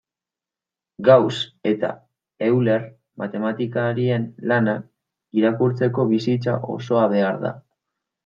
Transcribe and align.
Gauss 1.07 1.41
eta 1.71 1.89
Euler 2.47 2.87
matematikarien 3.23 4.25
lanak 4.53 4.89
irakurtzeko 5.41 6.07
bizitza 6.15 6.57
osoa 6.77 7.05
behar 7.15 7.41
da. 7.45 7.53